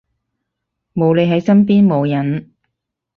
[0.95, 2.47] 冇你喺身邊冇癮